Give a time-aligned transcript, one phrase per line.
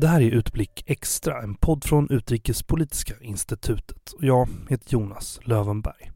[0.00, 6.10] Det här är Utblick Extra, en podd från Utrikespolitiska institutet och jag heter Jonas Lövenberg.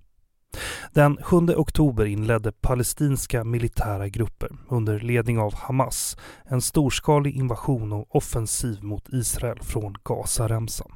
[0.93, 8.17] Den 7 oktober inledde palestinska militära grupper under ledning av Hamas en storskalig invasion och
[8.17, 10.92] offensiv mot Israel från Gazaremsan.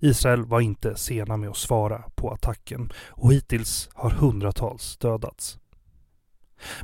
[0.00, 5.58] Israel var inte sena med att svara på attacken och hittills har hundratals dödats.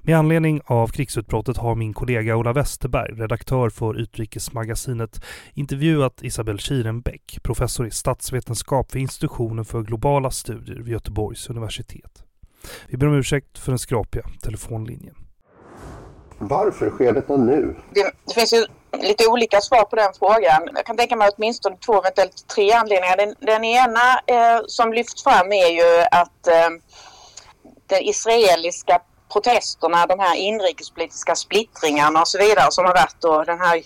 [0.02, 5.20] Med anledning av krigsutbrottet har min kollega Ola Westerberg, redaktör för Utrikesmagasinet,
[5.54, 12.22] intervjuat Isabel Kirenbäck, professor i statsvetenskap vid institutionen för globala studier vid Göteborgs universitet.
[12.88, 15.14] Vi ber om ursäkt för den skrapiga telefonlinjen.
[16.38, 17.76] Varför sker detta nu?
[17.90, 18.66] Det, det, finns ju
[19.02, 20.68] lite olika svar på den frågan.
[20.74, 23.16] Jag kan tänka mig åtminstone två, eventuellt tre anledningar.
[23.16, 26.70] Den, den ena eh, som lyfts fram är ju att eh,
[27.86, 29.00] den israeliska
[29.32, 33.82] protesterna, de här inrikespolitiska splittringarna och så vidare som har varit och den här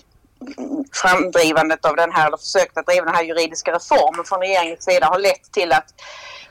[0.93, 5.05] framdrivandet av den här, eller försökt att driva den här juridiska reformen från regeringens sida
[5.05, 5.93] har lett till att,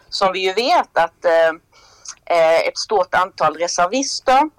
[0.09, 1.49] som vi ju vet, att eh,
[2.37, 4.51] eh ett stort antal reservister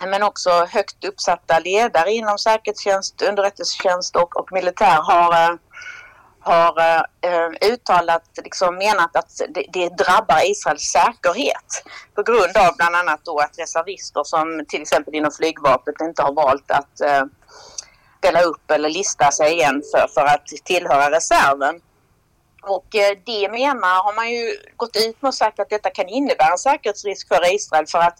[0.00, 5.56] men också högt uppsatta ledare inom säkerhetstjänst, underrättelsetjänst och, och militär har eh,
[6.40, 6.80] har
[7.20, 13.20] eh, uttalat, liksom menat att det, det, drabbar Israels säkerhet på grund av bland annat
[13.24, 17.24] då att reservister som till exempel inom flygvapnet inte har valt att eh,
[18.18, 21.80] ställa upp eller lista sig igen för, för att tillhöra reserven.
[22.62, 26.08] Och eh, det menar, har man ju gått ut med och sagt att detta kan
[26.08, 28.18] innebära en säkerhetsrisk för Israel för att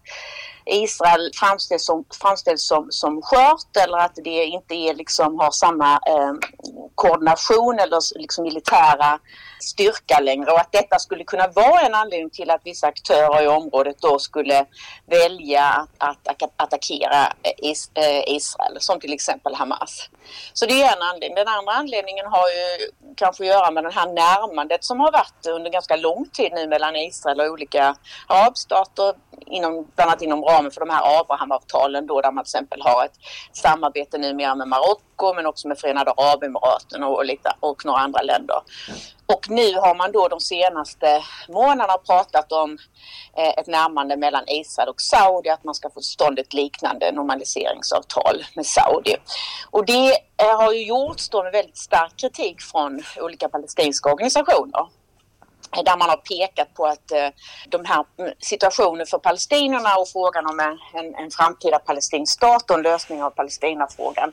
[0.71, 5.93] Israel framställs som, framställs som, som skört eller att det inte är, liksom, har samma
[5.93, 6.33] eh,
[6.95, 9.19] koordination eller liksom militära
[9.61, 13.47] styrka längre och att detta skulle kunna vara en anledning till att vissa aktörer i
[13.47, 14.67] området då skulle
[15.07, 20.09] välja att, att attackera eh, Israel, som till exempel Hamas.
[20.53, 21.35] Så det är en anledning.
[21.35, 25.47] Den andra anledningen har ju kanske att göra med det här närmandet som har varit
[25.47, 27.97] under ganska lång tid nu mellan Israel och olika
[28.27, 29.15] arabstater,
[29.47, 33.05] inom, bland annat inom ramen för de här Abrahamavtalen då där man till exempel har
[33.05, 33.19] ett
[33.53, 38.57] samarbete numera med Marocko men också med Förenade Arabemiraten och, lite, och några andra länder.
[39.27, 42.79] Och nu har man då de senaste månaderna pratat om
[43.37, 47.13] eh, ett närmande mellan Israel och Saudi, att man ska få till stånd ett liknande
[47.13, 49.17] normaliseringsavtal med Saudi.
[49.71, 50.11] Och det
[50.43, 54.81] eh, har ju gjorts då med väldigt stark kritik från olika palestinska organisationer
[55.77, 57.29] eh, där man har pekat på att eh,
[57.69, 62.71] de här mm, situationen för palestinierna och frågan om en, en, en framtida palestinsk stat
[62.71, 64.33] och en lösning av Palestinafrågan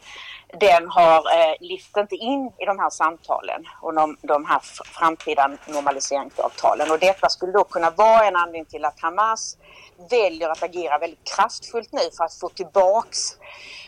[0.59, 4.59] den har eh, lyft inte in i de här samtalen och de, de här
[4.99, 6.91] framtida normaliseringsavtalen.
[6.91, 9.57] Och detta skulle då kunna vara en anledning till att Hamas
[10.09, 13.19] väljer att agera väldigt kraftfullt nu för att få tillbaks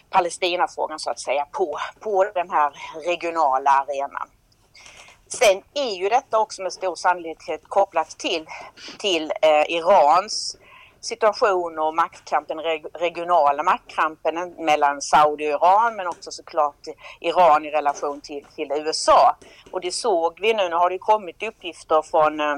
[0.10, 2.74] Palestinafrågan så att säga på, på den här
[3.06, 4.30] regionala arenan.
[5.28, 8.46] Sen är ju detta också med stor sannolikhet kopplat till,
[9.00, 10.58] till eh, Irans
[11.02, 12.58] situation och maktkampen,
[12.94, 16.88] regionala maktkampen mellan Saudi och Iran men också såklart
[17.20, 19.36] Iran i relation till, till USA.
[19.72, 22.56] Och det såg vi nu, nu har det kommit uppgifter från eh,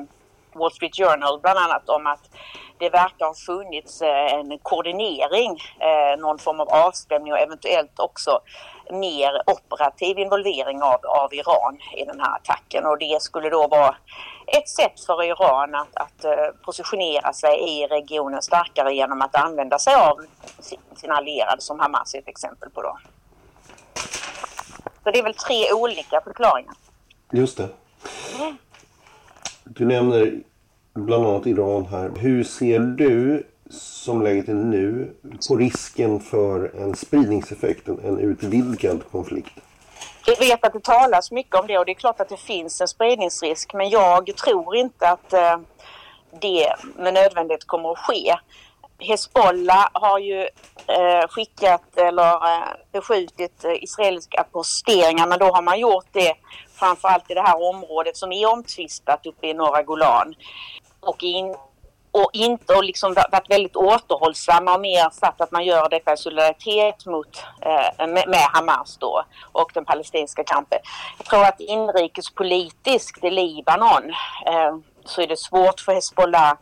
[0.56, 2.30] Wall Street Journal bland annat om att
[2.78, 8.40] det verkar ha funnits eh, en koordinering, eh, någon form av avspänning och eventuellt också
[8.92, 13.96] mer operativ involvering av, av Iran i den här attacken och det skulle då vara
[14.48, 16.32] ett sätt för Iran att, att uh,
[16.66, 20.26] positionera sig i regionen starkare genom att använda sig av
[20.96, 22.98] sina allierade som Hamas är ett exempel på då.
[25.04, 26.74] Så det är väl tre olika förklaringar.
[27.32, 27.70] Just det.
[28.40, 28.58] Mm.
[29.76, 30.40] Du nämner
[30.94, 32.12] bland annat Iran här.
[32.20, 35.14] Hur ser du som läget är nu
[35.48, 39.54] på risken för en spridningseffekt, en utvidgad konflikt?
[40.26, 42.82] Jag vet att det talas mycket om det och det är klart att det finns
[42.82, 45.58] en spridningsrisk men jag tror inte att eh,
[46.42, 48.36] det med nödvändighet kommer att ske.
[49.00, 50.42] Hezbollah har ju
[50.88, 56.34] eh, skickat eller eh, beskjutit eh, israeliska posteringar men då har man gjort det
[56.80, 60.36] framförallt i det här området som är omtvistat uppe i norra Golan.
[61.00, 61.56] Och, in,
[62.12, 66.18] och inte och liksom varit väldigt återhållsamma och mer satt att man gör detta i
[66.18, 70.80] solidaritet mot, eh, med, med, Hamas då och den palestinska kampen.
[71.18, 74.10] Jag tror att inrikespolitiskt i Libanon
[74.46, 76.54] eh, så är det svårt för Hezbollah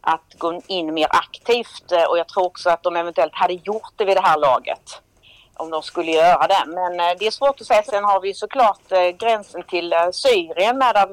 [0.00, 3.92] att gå in mer aktivt eh, och jag tror också att de eventuellt hade gjort
[3.96, 5.02] det vid det här laget
[5.62, 6.64] om de skulle göra det.
[6.66, 7.82] Men eh, det är svårt att säga.
[7.82, 11.08] Sen har vi såklart eh, gränsen till eh, Syrien där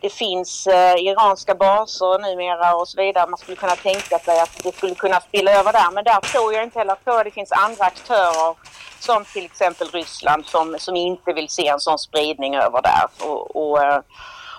[0.00, 0.66] det finns
[0.98, 3.26] iranska baser numera och så vidare.
[3.26, 5.90] Man skulle kunna tänka sig att det skulle kunna spilla över där.
[5.92, 6.94] Men där tror jag inte heller.
[6.94, 7.10] på.
[7.10, 8.54] att det finns andra aktörer
[8.98, 13.28] som till exempel Ryssland som, som inte vill se en sån spridning över där.
[13.28, 13.78] Och, och,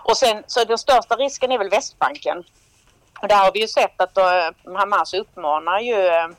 [0.03, 2.43] och sen, så den största risken är väl Västbanken.
[3.21, 6.33] Och där har vi ju sett att då, Hamas uppmanar ju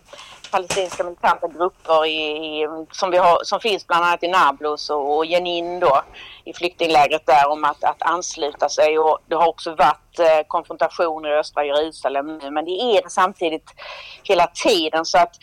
[0.50, 2.20] palestinska militanta grupper i,
[2.62, 6.02] i, som, vi har, som finns bland annat i Nablus och, och Jenin då
[6.44, 11.30] i flyktinglägret där om att, att ansluta sig och det har också varit eh, konfrontationer
[11.30, 13.74] i östra Jerusalem nu men det är det samtidigt
[14.22, 15.36] hela tiden så att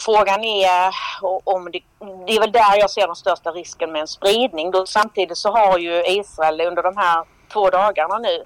[0.00, 0.92] frågan är eh,
[1.44, 1.80] om det,
[2.26, 4.70] det är väl där jag ser den största risken med en spridning.
[4.70, 8.44] Då, samtidigt så har ju Israel under de här två dagarna nu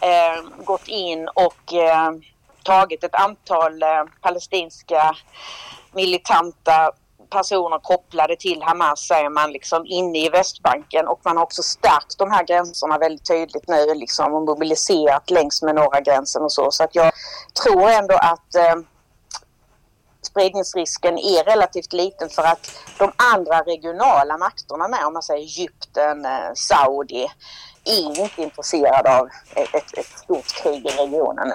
[0.00, 2.10] eh, gått in och eh,
[2.70, 5.16] tagit ett antal eh, palestinska
[5.92, 6.92] militanta
[7.30, 12.18] personer kopplade till Hamas säger man liksom inne i Västbanken och man har också stärkt
[12.18, 16.70] de här gränserna väldigt tydligt nu liksom och mobiliserat längs med norra gränsen och så.
[16.70, 17.12] Så att jag
[17.62, 18.76] tror ändå att eh,
[20.22, 26.24] spridningsrisken är relativt liten för att de andra regionala makterna med, om man säger Egypten,
[26.24, 27.26] eh, Saudi,
[27.84, 31.52] är inte intresserade av ett, ett, ett stort krig i regionen.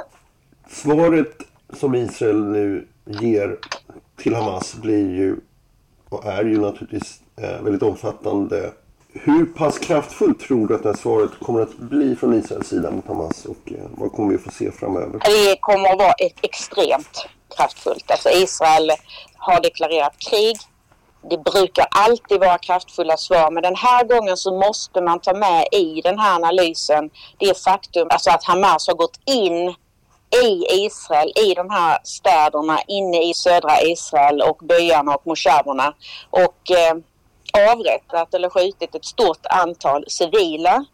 [0.76, 1.38] Svaret
[1.74, 3.58] som Israel nu ger
[4.18, 5.36] till Hamas blir ju
[6.10, 8.72] och är ju naturligtvis eh, väldigt omfattande.
[9.14, 12.92] Hur pass kraftfullt tror du att det här svaret kommer att bli från Israels sida
[12.92, 15.20] mot Hamas och eh, vad kommer vi att få se framöver?
[15.26, 18.12] Det kommer att vara ett extremt kraftfullt.
[18.12, 18.92] Alltså Israel
[19.36, 20.58] har deklarerat krig.
[21.30, 25.68] Det brukar alltid vara kraftfulla svar men den här gången så måste man ta med
[25.72, 29.76] i den här analysen det faktum alltså att Hamas har gått in
[30.44, 35.94] i Israel, i de här städerna inne i södra Israel och byarna och moshaverna
[36.30, 36.96] och eh,
[37.72, 40.86] avrättat eller skjutit ett stort antal civila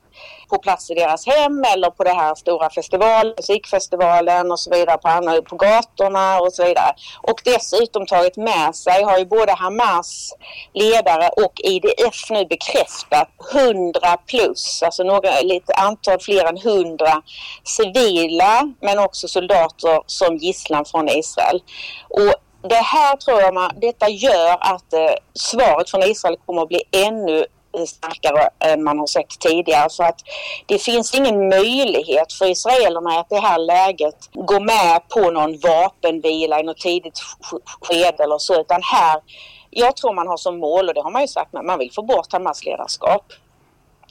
[0.49, 4.97] på plats i deras hem eller på det här stora festivalen, musikfestivalen och så vidare
[4.97, 6.93] på, andra, på gatorna och så vidare.
[7.21, 10.33] Och dessutom tagit med sig har ju både Hamas
[10.73, 17.21] ledare och IDF nu bekräftat 100 plus, alltså några, lite antal fler än 100
[17.63, 21.63] civila men också soldater som gisslan från Israel.
[22.09, 22.33] Och
[22.69, 26.83] det här tror jag man, detta gör att eh, svaret från Israel kommer att bli
[26.91, 27.45] ännu
[27.87, 29.89] starkare än man har sett tidigare.
[29.89, 30.19] Så att
[30.65, 35.59] det finns ingen möjlighet för israelerna att i det här läget gå med på någon
[35.59, 37.19] vapenvila i något tidigt
[37.81, 38.61] skede eller så.
[38.61, 39.21] Utan här,
[39.69, 41.91] jag tror man har som mål, och det har man ju sagt, att man vill
[41.91, 43.25] få bort Hamas ledarskap.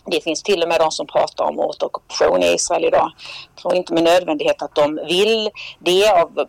[0.04, 3.12] Det finns till och med de som pratar om återockupation i Israel idag.
[3.54, 6.10] Jag tror inte med nödvändighet att de vill det.
[6.10, 6.46] Av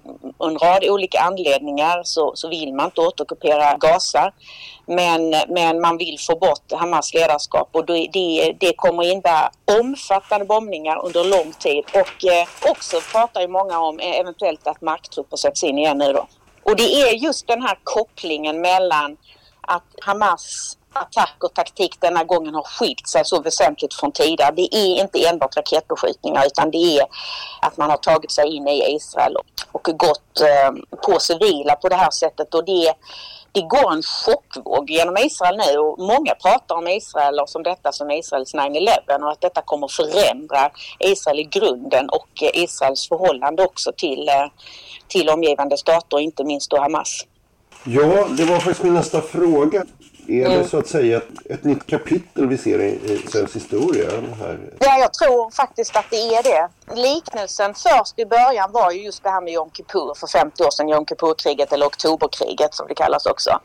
[0.50, 4.32] en rad olika anledningar så, så vill man inte återockupera Gaza.
[4.86, 10.46] Men, men man vill få bort Hamas ledarskap och det, det, det kommer innebära omfattande
[10.46, 11.84] bombningar under lång tid.
[11.94, 16.14] Och eh, också pratar ju många om e-, eventuellt att marktrupper sätts in igen nu
[16.14, 16.28] då.
[16.64, 19.18] Och det är just den här kopplingen mellan
[19.62, 24.52] att Hamas attack och taktik denna gången har skilt sig så väsentligt från tidigare.
[24.56, 27.06] Det är inte enbart raketbeskjutningar utan det är
[27.62, 29.36] att man har tagit sig in i Israel
[29.72, 32.54] och gått eh, på civila på det här sättet.
[32.54, 32.94] Och det,
[33.52, 37.92] det går en chockvåg genom Israel nu och många pratar om Israel och som detta
[37.92, 43.92] som Israels 9-11 och att detta kommer förändra Israel i grunden och Israels förhållande också
[43.98, 44.48] till, eh,
[45.08, 47.26] till omgivande stater, inte minst då Hamas.
[47.84, 49.84] Ja, det var faktiskt min nästa fråga.
[50.28, 50.68] Är det mm.
[50.68, 54.10] så att säga ett, ett nytt kapitel vi ser i, i svensk historia?
[54.40, 54.60] Här?
[54.80, 56.70] Ja, jag tror faktiskt att det är det.
[56.96, 60.72] Liknelsen först i början var ju just det här med Jom Kippur för 50 år
[60.72, 63.60] sedan, Jom Kippur-kriget eller Oktoberkriget som det kallas också.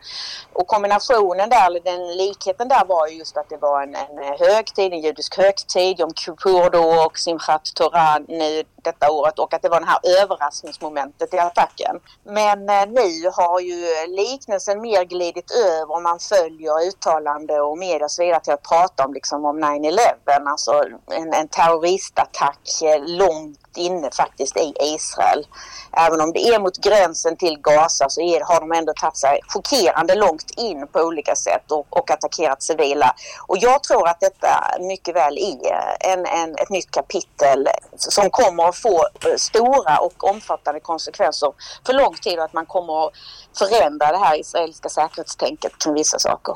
[0.53, 4.39] Och kombinationen där, eller den likheten där var ju just att det var en, en
[4.39, 9.63] högtid, en judisk högtid, Jom Kippur då och Simchat Torah nu detta året och att
[9.63, 12.01] det var det här överraskningsmomentet i attacken.
[12.25, 18.05] Men eh, nu har ju liknelsen mer glidit över om man följer uttalande och media
[18.05, 19.99] och så vidare till att prata om, liksom, om 9-11,
[20.47, 20.73] alltså
[21.11, 25.47] en, en terroristattack eh, långt inne faktiskt i Israel.
[25.93, 29.41] Även om det är mot gränsen till Gaza så är, har de ändå tagit sig
[29.49, 33.15] chockerande långt in på olika sätt och, och attackerat civila.
[33.47, 34.49] Och jag tror att detta
[34.81, 40.25] mycket väl är en, en, ett nytt kapitel som kommer att få eh, stora och
[40.25, 41.53] omfattande konsekvenser
[41.87, 43.13] för lång tid och att man kommer att
[43.59, 46.55] förändra det här israeliska säkerhetstänket kring vissa saker.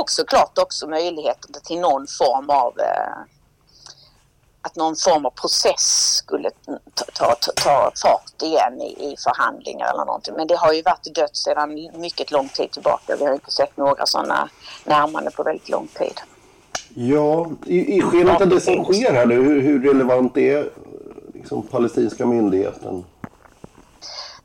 [0.00, 3.32] Och såklart också möjligheten till någon form av eh,
[4.62, 6.50] att någon form av process skulle
[6.94, 10.34] ta, ta, ta fart igen i, i, förhandlingar eller någonting.
[10.36, 13.16] Men det har ju varit dött sedan mycket lång tid tillbaka.
[13.18, 14.48] Vi har inte sett några sådana
[14.84, 16.20] närmanden på väldigt lång tid.
[16.94, 20.70] Ja, i, i skenet av det som sker här nu, hur, hur relevant är
[21.42, 23.04] liksom, palestinska myndigheten?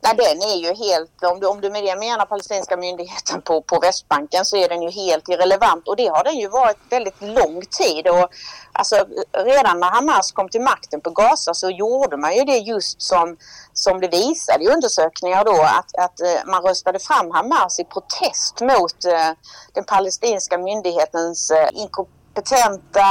[0.00, 3.62] Nej, den är ju helt, om du, om du med det menar palestinska myndigheten på,
[3.62, 7.22] på Västbanken så är den ju helt irrelevant och det har den ju varit väldigt
[7.22, 8.08] lång tid.
[8.08, 8.28] Och,
[8.72, 13.02] alltså, redan när Hamas kom till makten på Gaza så gjorde man ju det just
[13.02, 13.36] som,
[13.72, 18.60] som det visade i undersökningar då att, att eh, man röstade fram Hamas i protest
[18.60, 19.32] mot uh,
[19.72, 23.06] den palestinska myndighetens uh, inkompetenta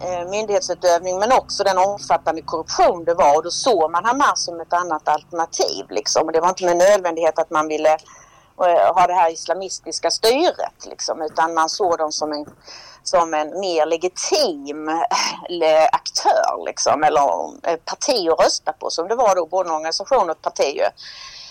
[0.00, 4.60] Eh, myndighetsutövning men också den omfattande korruption det var och då såg man Hamas som
[4.60, 5.86] ett annat alternativ.
[5.90, 6.26] Liksom.
[6.26, 10.86] Och det var inte med nödvändighet att man ville eh, ha det här islamistiska styret
[10.86, 12.46] liksom, utan man såg dem som en,
[13.02, 17.26] som en mer legitim eh, aktör liksom, eller
[17.78, 20.80] parti att rösta på som det var då, både en organisation och ett parti.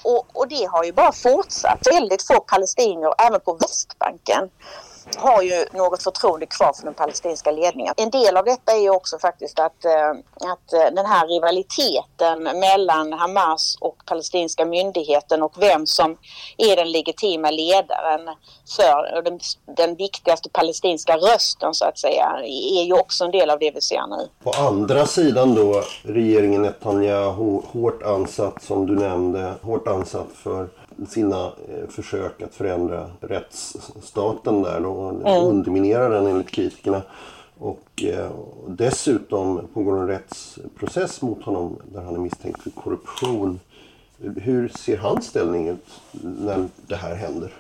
[0.04, 1.88] Och, och det har ju bara fortsatt.
[1.92, 4.50] Väldigt få palestinier, även på Västbanken,
[5.18, 7.94] har ju något förtroende kvar för den palestinska ledningen.
[7.98, 10.10] En del av detta är ju också faktiskt att, eh,
[10.52, 16.18] att eh, den här rivaliteten mellan Hamas och palestinska myndigheten och vem som
[16.58, 18.36] är den legitima ledaren
[18.78, 19.40] för den,
[19.76, 23.82] den viktigaste palestinska rösten så att säga är ju också en del av det vi
[23.82, 24.28] ser nu.
[24.44, 30.70] På andra sidan då regeringen Netanyahu hårt ansatt som du nämnde, hårt ansatt för
[31.10, 35.44] sina eh, försök att förändra rättsstaten där och mm.
[35.44, 37.02] underminera den enligt kritikerna.
[37.58, 38.32] Och eh,
[38.68, 43.60] dessutom pågår en rättsprocess mot honom där han är misstänkt för korruption.
[44.36, 45.86] Hur ser hans ställning ut
[46.22, 47.52] när det här händer?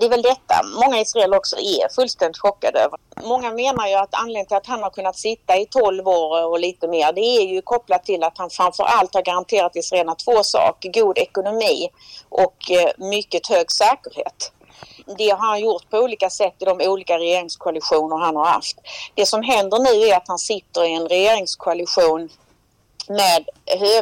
[0.00, 2.98] det är väl detta många israeler också är fullständigt chockade över.
[3.22, 6.60] Många menar ju att anledningen till att han har kunnat sitta i 12 år och
[6.60, 10.42] lite mer det är ju kopplat till att han framför allt har garanterat israelerna två
[10.42, 10.90] saker.
[10.92, 11.88] God ekonomi
[12.28, 14.52] och eh, mycket hög säkerhet.
[15.18, 18.76] Det har han gjort på olika sätt i de olika regeringskoalitioner han har haft.
[19.14, 22.28] Det som händer nu är att han sitter i en regeringskoalition
[23.08, 23.44] med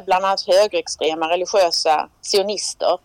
[0.04, 2.98] bland annat högerextrema religiösa sionister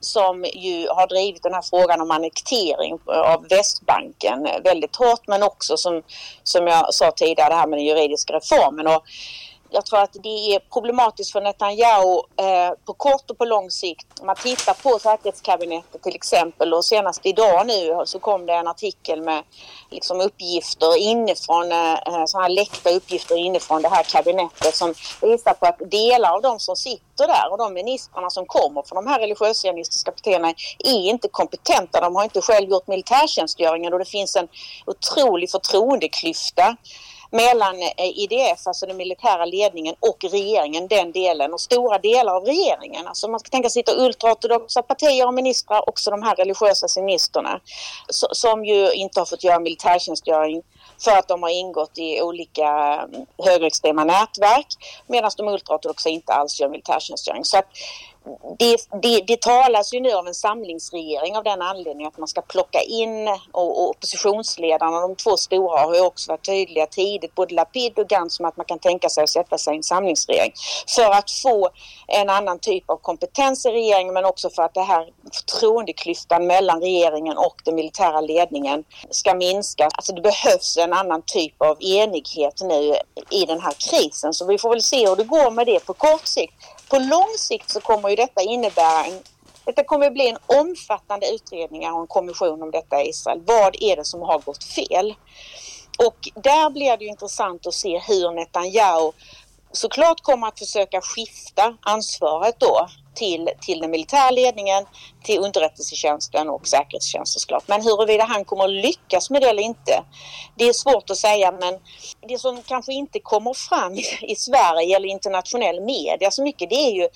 [0.00, 5.76] som ju har drivit den här frågan om annektering av Västbanken väldigt hårt men också
[5.76, 6.02] som,
[6.42, 8.86] som jag sa tidigare det här med den juridiska reformen.
[8.86, 9.02] Och
[9.70, 14.20] jag tror att det är problematiskt för Netanyahu eh, på kort och på lång sikt.
[14.20, 18.68] Om man tittar på säkerhetskabinettet till exempel och senast idag nu så kom det en
[18.68, 19.42] artikel med
[19.90, 25.54] liksom uppgifter inifrån, eh, eh sådana här läckta uppgifter inifrån det här kabinettet som visar
[25.54, 29.10] på att delar av de som sitter där och de ministrarna som kommer från de
[29.10, 30.48] här religiös-sionistiska partierna
[30.78, 32.00] är inte kompetenta.
[32.00, 34.48] De har inte själv gjort militärtjänstgöringen och det finns en
[34.86, 36.76] otrolig förtroendeklyfta
[37.30, 42.44] mellan eh, IDF, alltså den militära ledningen och regeringen, den delen och stora delar av
[42.44, 43.06] regeringen.
[43.06, 47.60] Alltså man ska tänka sig sitta ultraortodoxa partier och ministrar, också de här religiösa sionisterna
[48.10, 50.62] som ju inte har fått göra militärtjänstgöring
[51.04, 54.66] för att de har ingått i olika mm, högerextrema nätverk
[55.06, 57.44] medan de ultraortodoxa inte alls gör militärtjänstgöring.
[57.44, 57.66] Så att
[58.58, 62.40] det, det, det talas ju nu om en samlingsregering av den anledningen att man ska
[62.40, 67.54] plocka in och, och oppositionsledarna, de två stora har ju också varit tydliga tidigt, både
[67.54, 70.52] Lapid och Gantz, om att man kan tänka sig att sätta sig i en samlingsregering.
[70.96, 71.70] För att få
[72.06, 76.80] en annan typ av kompetens i regeringen men också för att det här förtroendeklyftan mellan
[76.80, 79.84] regeringen och den militära ledningen ska minska.
[79.84, 82.94] Alltså det behövs en annan typ av enighet nu
[83.30, 85.94] i den här krisen så vi får väl se hur det går med det på
[85.94, 86.54] kort sikt.
[86.90, 89.20] På lång sikt så kommer ju detta innebära en
[89.64, 93.42] detta kommer att bli en omfattande utredning och en kommission om detta i Israel.
[93.46, 95.14] Vad är det som har gått fel?
[95.98, 99.12] Och där blir det ju intressant att se hur Netanyahu
[99.72, 104.84] såklart kommer att försöka skifta ansvaret då till, till den militära ledningen,
[105.24, 107.68] till underrättelsetjänsten och säkerhetstjänsten såklart.
[107.68, 110.04] Men huruvida han kommer att lyckas med det eller inte,
[110.56, 111.52] det är svårt att säga.
[111.52, 111.78] Men
[112.28, 116.76] det som kanske inte kommer fram i, i Sverige eller internationell media så mycket, det
[116.76, 117.08] är ju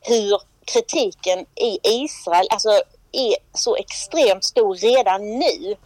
[0.00, 2.68] hur kritiken i Israel alltså,
[3.12, 5.76] är så extremt stor redan nu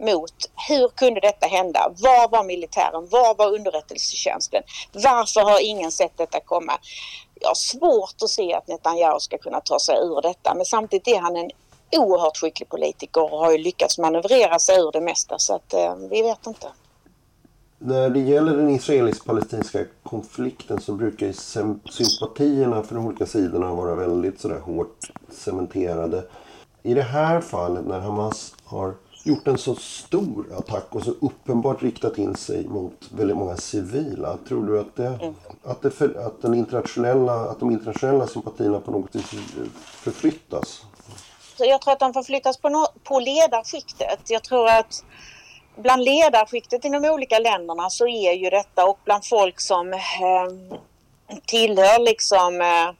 [0.00, 0.34] mot
[0.68, 1.92] hur kunde detta hända?
[1.98, 3.08] Var var militären?
[3.08, 4.62] Var var underrättelsetjänsten?
[4.92, 6.72] Varför har ingen sett detta komma?
[7.40, 11.08] Jag har svårt att se att Netanyahu ska kunna ta sig ur detta men samtidigt
[11.08, 11.50] är han en
[11.96, 15.96] oerhört skicklig politiker och har ju lyckats manövrera sig ur det mesta så att eh,
[16.10, 16.66] vi vet inte.
[17.78, 21.32] När det gäller den israelisk-palestinska konflikten så brukar ju
[21.90, 26.24] sympatierna för de olika sidorna vara väldigt sådär hårt cementerade.
[26.82, 31.82] I det här fallet när Hamas har gjort en så stor attack och så uppenbart
[31.82, 34.38] riktat in sig mot väldigt många civila.
[34.48, 35.34] Tror du att, det, mm.
[35.64, 39.30] att, det för, att, den internationella, att de internationella sympatierna på något vis
[39.84, 40.84] förflyttas?
[41.58, 44.30] Jag tror att de förflyttas på, no på ledarskiktet.
[44.30, 45.04] Jag tror att
[45.76, 49.98] bland ledarskiktet i de olika länderna så är ju detta och bland folk som eh,
[51.46, 52.99] tillhör liksom eh,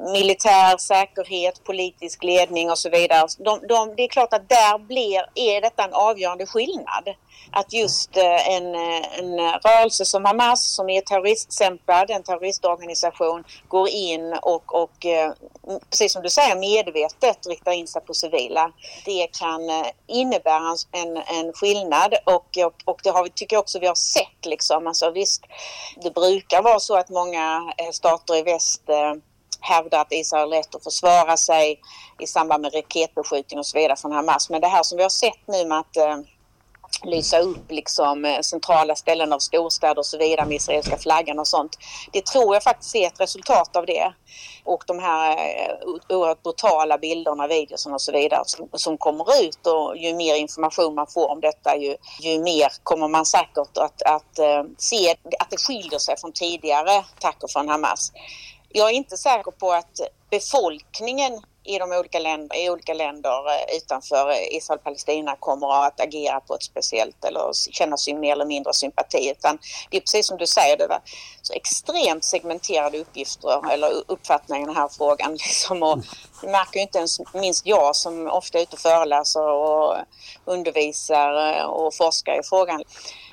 [0.00, 3.26] militär säkerhet, politisk ledning och så vidare.
[3.38, 7.08] De, de, det är klart att där blir, är detta en avgörande skillnad.
[7.52, 13.88] Att just eh, en, eh, en rörelse som Hamas som är terroriststämplad, en terroristorganisation, går
[13.88, 15.32] in och, och eh,
[15.90, 18.72] precis som du säger medvetet riktar in sig på civila.
[19.04, 19.60] Det kan
[20.06, 23.94] innebära en, en skillnad och, och, och det har vi, tycker jag också vi har
[23.94, 24.86] sett liksom.
[24.86, 25.42] Alltså visst,
[26.02, 28.82] det brukar vara så att många stater i väst
[29.60, 31.80] hävda att Israel har rätt att försvara sig
[32.18, 34.50] i samband med raketbeskjutning och så vidare från Hamas.
[34.50, 36.16] Men det här som vi har sett nu med att eh,
[37.04, 41.46] lysa upp liksom eh, centrala ställen av storstäder och så vidare med israeliska flaggan och
[41.46, 41.78] sånt.
[42.12, 44.12] Det tror jag faktiskt är ett resultat av det.
[44.64, 49.66] Och de här eh, oerhört brutala bilderna, videorna och så vidare som, som, kommer ut
[49.66, 53.78] och ju mer information man får om detta ju, ju mer kommer man säkert att,
[53.78, 54.38] att, att
[54.78, 58.12] se att det skiljer sig från tidigare attacker från Hamas.
[58.72, 60.00] Jag är inte säker på att
[60.30, 66.00] befolkningen i de olika länder, i olika länder eh, utanför Israel och Palestina kommer att
[66.00, 69.58] agera på ett speciellt eller känna sig mer eller mindre sympati utan
[69.90, 71.00] det är precis som du säger, det var
[71.42, 75.32] så extremt segmenterade uppgifter eller uppfattningar i den här frågan.
[75.46, 75.98] Liksom, och
[76.40, 79.96] det märker ju inte ens minst jag som ofta är ute och föreläser och
[80.44, 82.82] undervisar eh, och forskar i frågan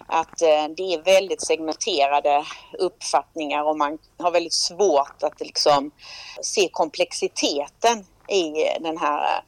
[0.08, 2.46] att eh, det är väldigt segmenterade
[2.80, 5.92] uppfattningar och man har väldigt svårt att liksom
[6.42, 9.44] se komplexiteten i den här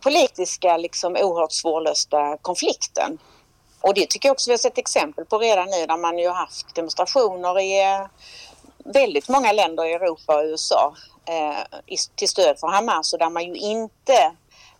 [0.00, 3.18] politiska, liksom oerhört svårlösta konflikten.
[3.80, 6.28] Och det tycker jag också vi har sett exempel på redan nu där man ju
[6.28, 8.06] har haft demonstrationer i eh,
[8.84, 10.94] väldigt många länder i Europa och USA
[11.24, 14.32] eh, till stöd för Hamas och där man ju inte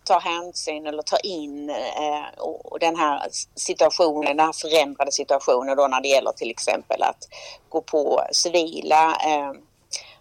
[0.03, 2.45] tar hänsyn eller tar in eh,
[2.79, 7.27] den här situationen, den här förändrade situationen då när det gäller till exempel att
[7.69, 9.53] gå på civila eh,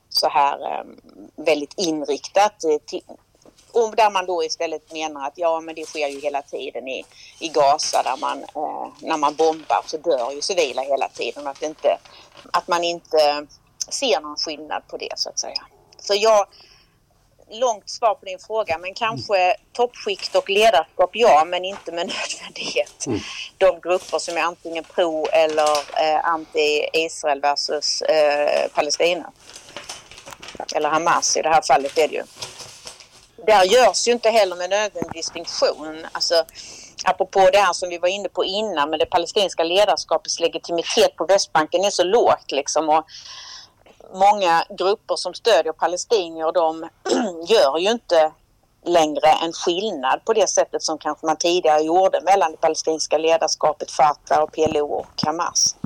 [0.09, 0.85] så här eh,
[1.37, 3.03] väldigt inriktat eh, till,
[3.73, 7.05] och där man då istället menar att ja men det sker ju hela tiden i,
[7.39, 11.47] i Gaza där man eh, när man bombar så dör ju civila hela tiden.
[11.47, 11.99] Att, inte,
[12.53, 13.47] att man inte
[13.89, 15.63] ser någon skillnad på det så att säga.
[15.99, 16.47] Så jag,
[17.51, 19.57] långt svar på din fråga men kanske mm.
[19.73, 23.07] toppskikt och ledarskap ja men inte med nödvändighet.
[23.07, 23.21] Mm.
[23.59, 25.71] De grupper som är antingen pro eller
[26.03, 29.31] eh, anti-Israel versus eh, Palestina.
[30.75, 32.23] Eller Hamas i det här fallet är det ju.
[33.47, 36.07] Där görs ju inte heller med nödvändig distinktion.
[36.13, 36.45] Alltså,
[37.05, 41.27] apropå det här som vi var inne på innan med det palestinska ledarskapets legitimitet på
[41.27, 42.89] Västbanken är så lågt liksom.
[42.89, 43.05] Och
[44.15, 46.89] många grupper som stödjer palestinier de
[47.49, 48.33] gör ju inte
[48.85, 53.91] längre en skillnad på det sättet som kanske man tidigare gjorde mellan det palestinska ledarskapet
[53.91, 55.77] Fatah och PLO och Hamas.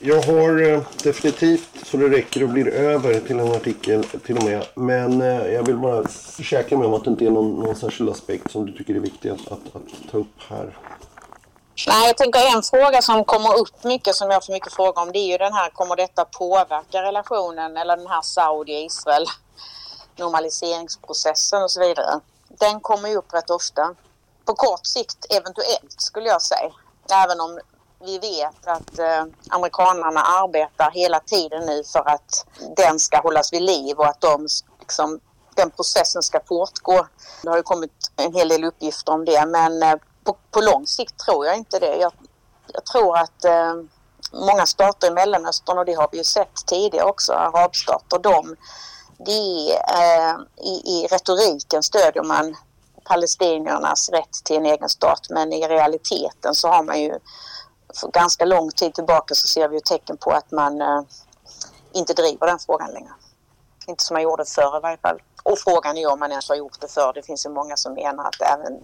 [0.00, 4.44] Jag har eh, definitivt så det räcker och blir över till en artikel till och
[4.44, 4.66] med.
[4.74, 8.10] Men eh, jag vill bara försäkra mig om att det inte är någon, någon särskild
[8.10, 10.76] aspekt som du tycker är viktig att, att, att ta upp här.
[11.86, 15.12] Nej, jag tänker en fråga som kommer upp mycket, som jag får mycket frågor om,
[15.12, 19.26] det är ju den här, kommer detta påverka relationen eller den här Saudi-Israel
[20.18, 22.20] normaliseringsprocessen och så vidare.
[22.48, 23.94] Den kommer ju upp rätt ofta.
[24.44, 26.70] På kort sikt eventuellt skulle jag säga.
[27.12, 27.58] Även om
[28.04, 33.62] vi vet att eh, amerikanerna arbetar hela tiden nu för att den ska hållas vid
[33.62, 34.48] liv och att de
[34.80, 35.20] liksom,
[35.54, 37.06] den processen ska fortgå.
[37.42, 39.94] Det har ju kommit en hel del uppgifter om det men eh,
[40.28, 41.96] på, på lång sikt tror jag inte det.
[41.96, 42.12] Jag,
[42.72, 43.74] jag tror att eh,
[44.32, 48.56] många stater i Mellanöstern och det har vi ju sett tidigare också, arabstater, de,
[49.18, 52.56] de eh, i, i retoriken stödjer man
[53.04, 57.18] palestiniernas rätt till en egen stat men i realiteten så har man ju
[58.00, 61.02] för ganska lång tid tillbaka så ser vi ju tecken på att man eh,
[61.92, 63.12] inte driver den frågan längre.
[63.86, 65.22] Inte som man gjorde förr i varje fall.
[65.50, 67.12] Och frågan är om man ens har gjort det förr.
[67.14, 68.80] Det finns ju många som menar att även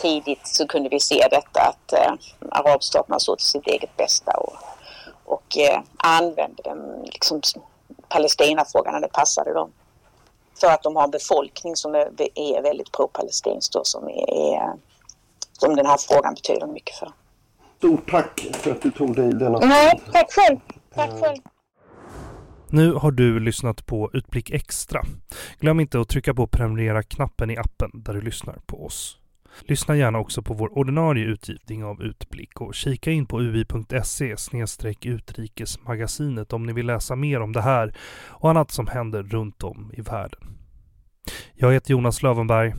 [0.00, 2.12] tidigt så kunde vi se detta att eh,
[2.50, 4.56] arabstaterna såg till sitt eget bästa och,
[5.24, 7.40] och eh, använde den, liksom,
[8.08, 9.72] Palestinafrågan när det passade dem.
[10.60, 14.10] För att de har en befolkning som är, är väldigt pro-palestinskt som,
[15.52, 17.12] som den här frågan betyder mycket för.
[17.78, 20.58] Stort tack för att du tog dig denna Nej, tack själv.
[20.94, 21.38] Tack själv.
[22.70, 25.02] Nu har du lyssnat på Utblick Extra.
[25.60, 29.18] Glöm inte att trycka på prenumerera-knappen i appen där du lyssnar på oss.
[29.60, 34.34] Lyssna gärna också på vår ordinarie utgivning av Utblick och kika in på ui.se
[35.02, 37.96] utrikesmagasinet om ni vill läsa mer om det här
[38.28, 40.40] och annat som händer runt om i världen.
[41.54, 42.74] Jag heter Jonas Lövenberg.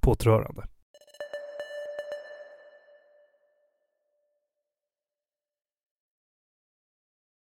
[0.00, 0.66] På återhörande.